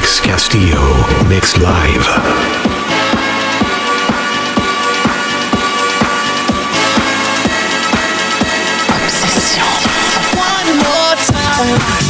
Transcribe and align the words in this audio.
Rex 0.00 0.18
Castillo, 0.18 1.28
mixed 1.28 1.58
live. 1.58 2.06
Obsession. 8.88 9.62
One 10.38 10.76
more 10.78 11.16
time. 11.16 12.09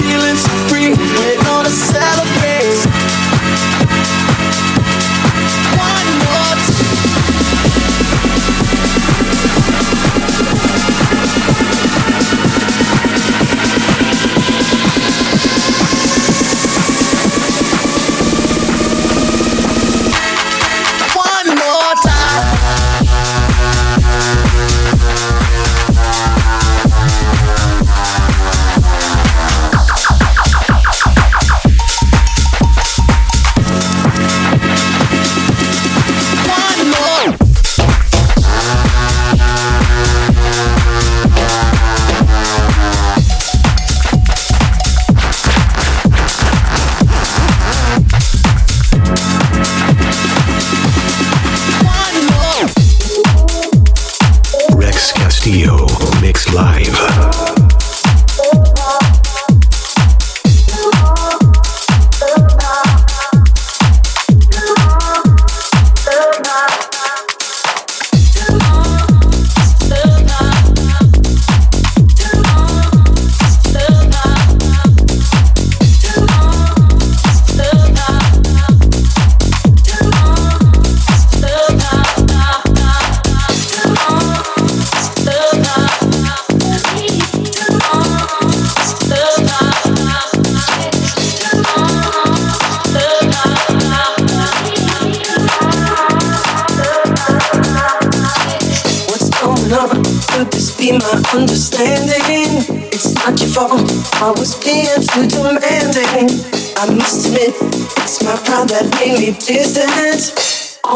feeling 0.00 0.36
so 0.36 0.50
free. 0.68 0.90
We're 0.90 1.42
gonna 1.44 1.70
celebrate. 1.70 2.37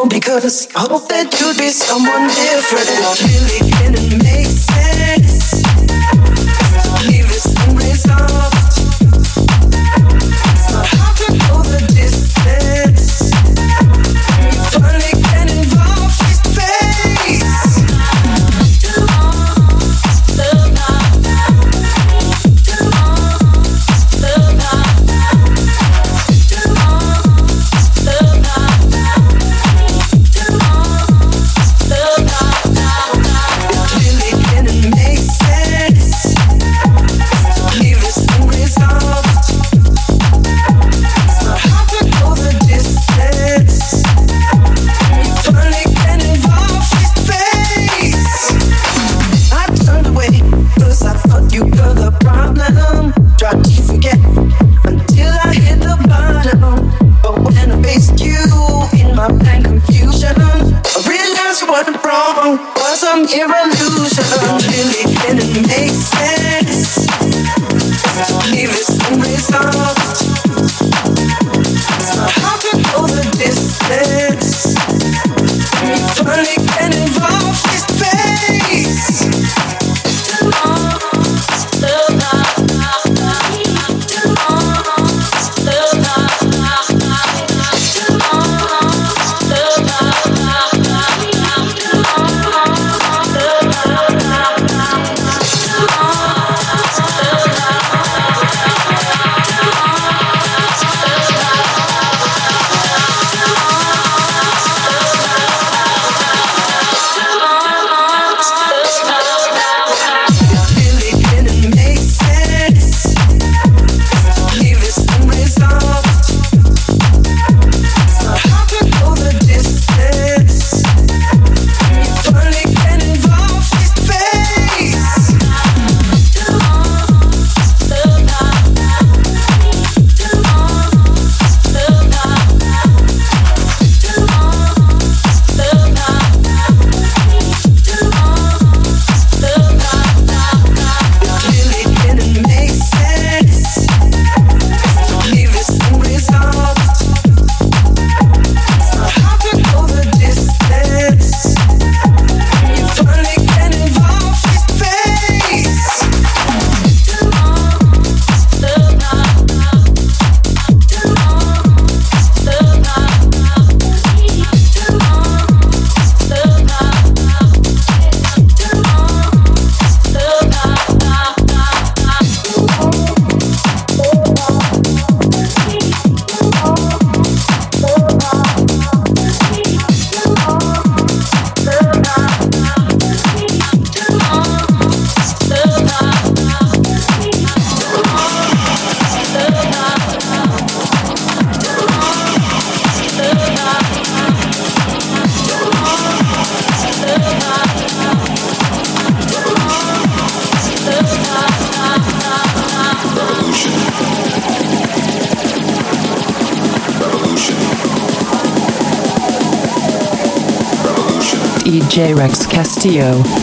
Because 0.09 0.69
I 0.75 0.81
hope 0.81 1.09
that 1.09 1.33
you'd 1.41 1.59
be 1.59 1.71
someone 1.71 2.29
different. 2.29 2.89
Really 3.23 3.71
didn't 3.71 4.23
make 4.23 4.62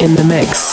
in 0.01 0.15
the 0.15 0.23
mix. 0.23 0.68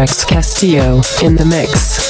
Rex 0.00 0.24
Castillo 0.24 1.02
in 1.22 1.36
the 1.36 1.44
mix. 1.44 2.09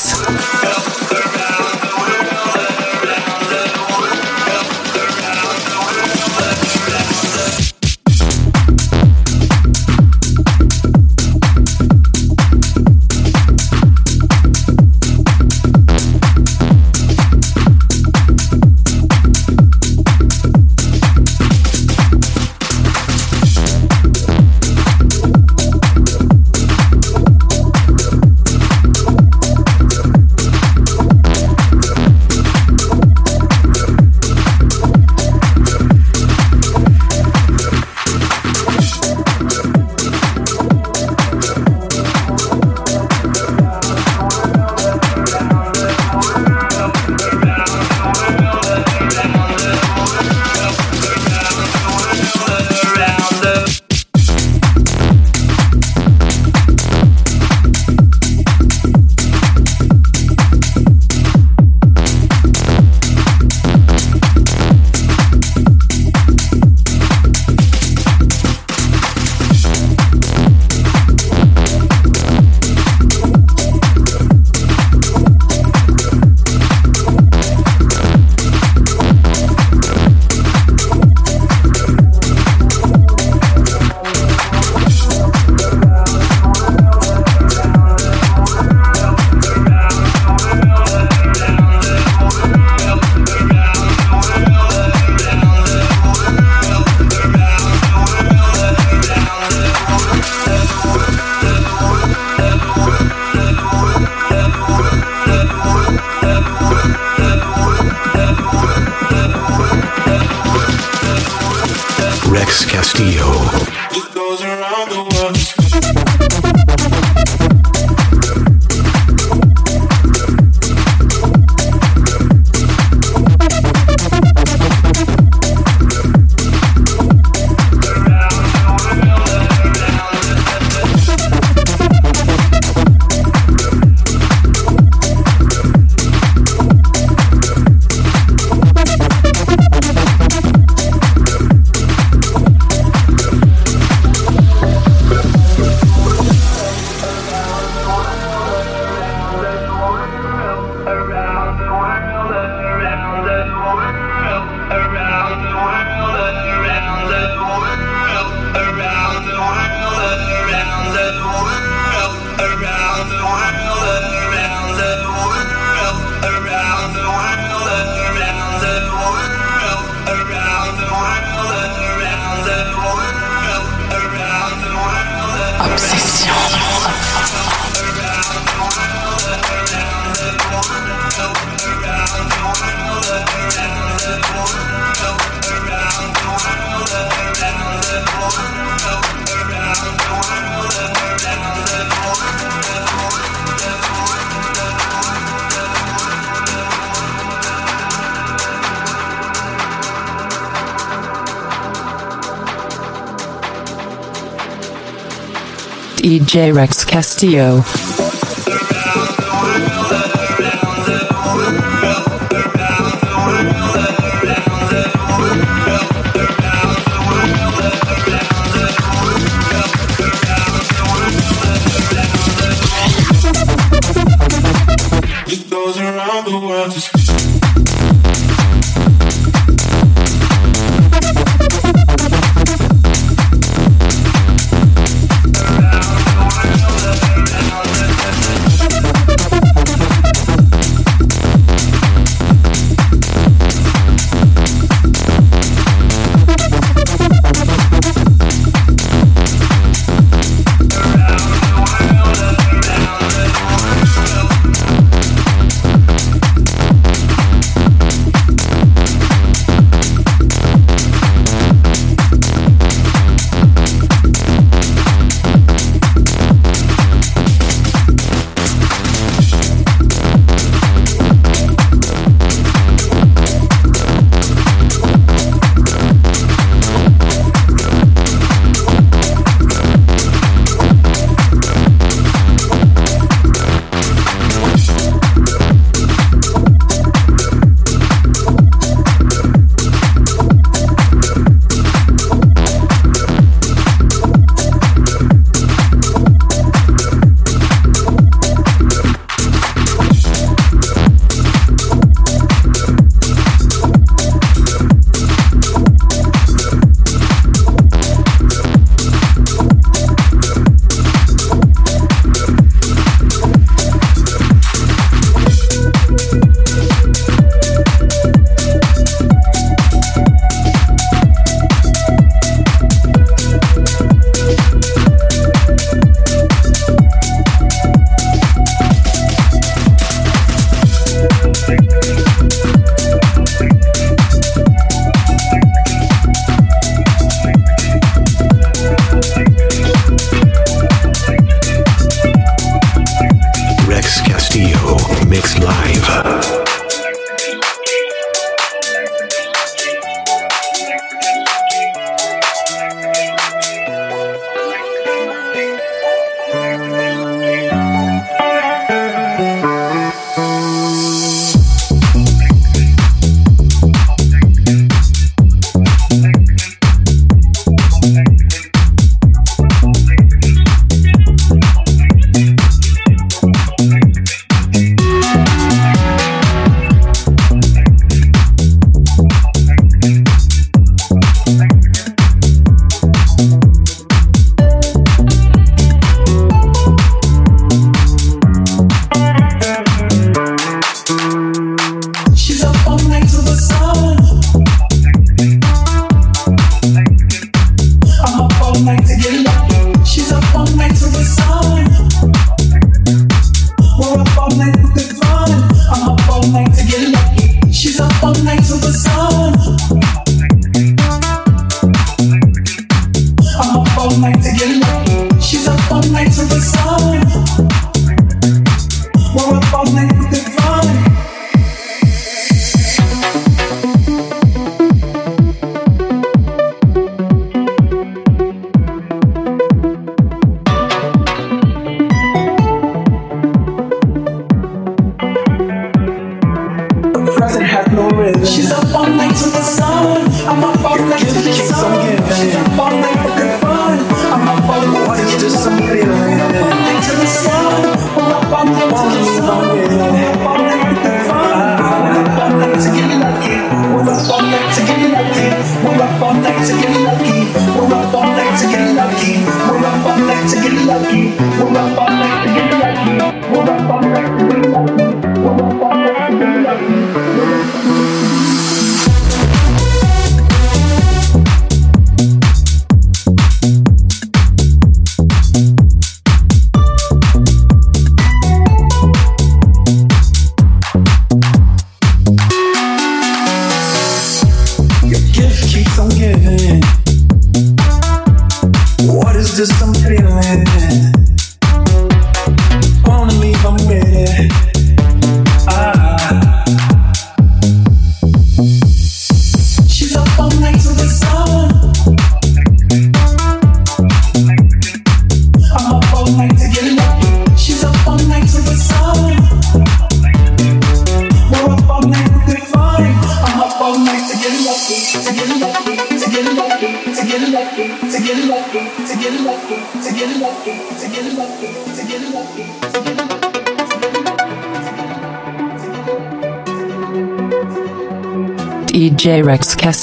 DJ 206.11 206.51
Rex 206.53 206.83
Castillo. 206.83 207.63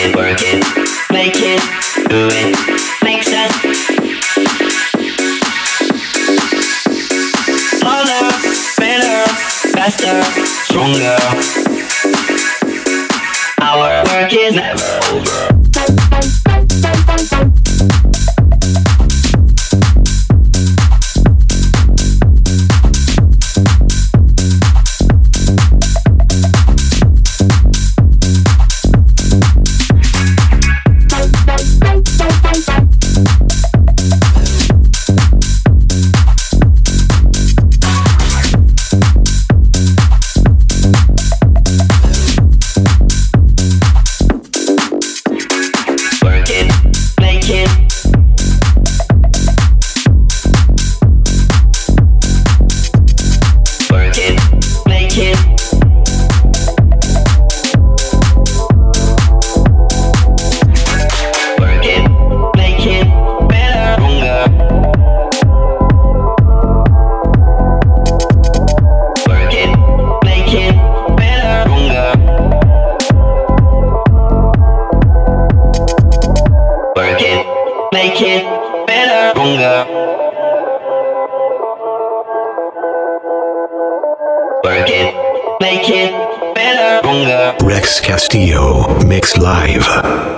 it, 0.00 0.14
work 0.14 0.38
it, 0.40 0.64
make 1.10 1.34
it, 1.36 1.60
do 2.08 2.28
it, 2.30 2.56
make 3.02 3.22
sense. 3.22 3.52
Harder, 7.82 8.30
better, 8.78 9.26
faster, 9.74 10.22
stronger. 10.64 11.16
Our 13.60 14.04
work 14.04 14.32
is 14.32 14.54
never 14.54 15.00
over. 15.12 15.57
Make 85.60 85.88
it 85.88 86.12
better. 86.54 87.06
Rex 87.64 88.00
Castillo, 88.00 89.02
Mix 89.04 89.36
Live. 89.36 90.37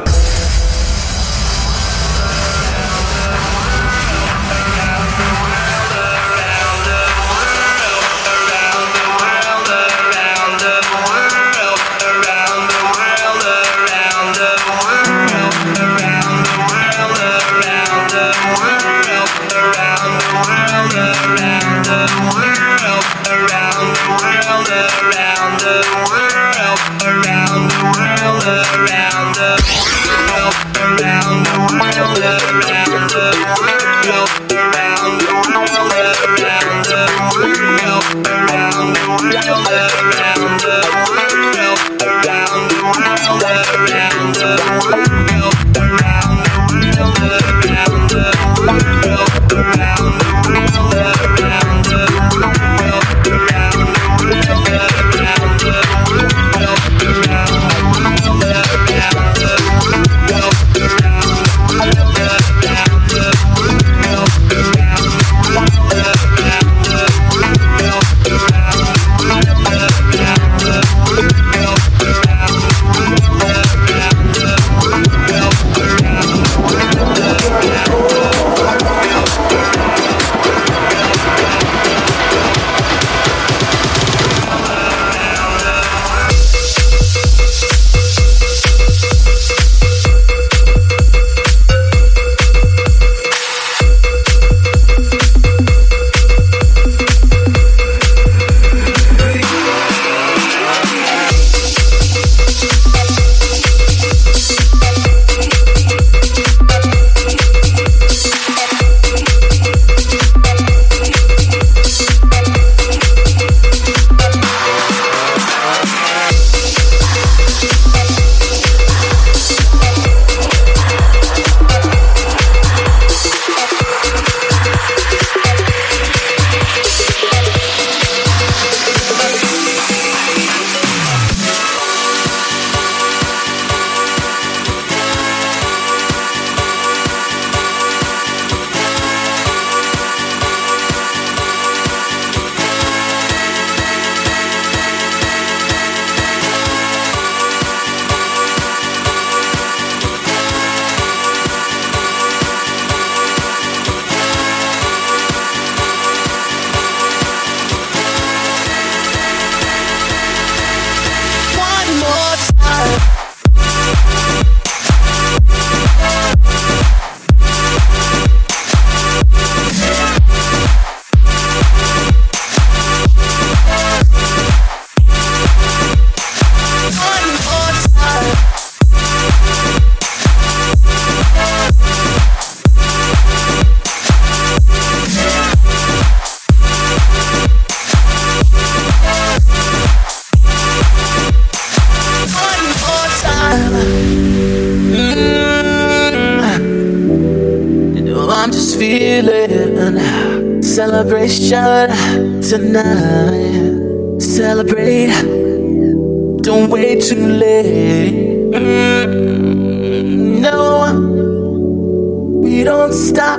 We 212.90 212.96
don't 212.96 213.06
stop. 213.06 213.38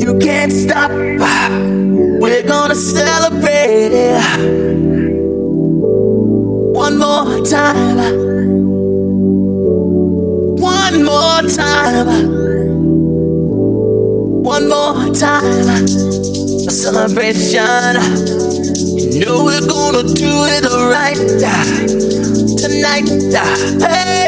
You 0.00 0.18
can't 0.18 0.52
stop. 0.52 0.90
We're 0.90 2.46
gonna 2.46 2.74
celebrate 2.74 3.92
it 3.92 4.22
one 6.74 6.98
more 6.98 7.44
time. 7.46 7.96
One 10.58 11.04
more 11.04 11.42
time. 11.42 12.06
One 14.42 14.68
more 14.68 15.14
time. 15.14 15.84
A 16.66 16.70
celebration. 16.70 17.96
You 19.12 19.24
know 19.24 19.44
we're 19.44 19.66
gonna 19.66 20.02
do 20.02 20.46
it 20.54 20.64
right 20.64 21.16
tonight. 22.58 23.08
Hey, 23.80 24.27